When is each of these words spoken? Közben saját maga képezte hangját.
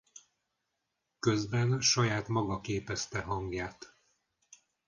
Közben 1.19 1.79
saját 1.81 2.27
maga 2.27 2.59
képezte 2.61 3.21
hangját. 3.21 3.97